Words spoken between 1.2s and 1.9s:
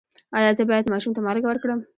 مالګه ورکړم؟